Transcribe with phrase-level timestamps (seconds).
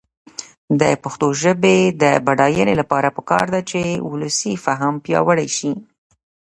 [0.79, 3.81] د پښتو ژبې د بډاینې لپاره پکار ده چې
[4.11, 5.71] ولسي فهم پیاوړی شي.